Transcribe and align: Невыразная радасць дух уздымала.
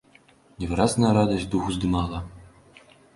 Невыразная 0.61 1.11
радасць 1.17 1.45
дух 1.51 1.67
уздымала. 1.73 2.23